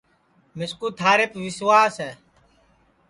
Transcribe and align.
مِسکُو 0.57 0.87
تیریپ 0.99 1.31
وسواس 1.45 1.95
ہے 2.05 2.11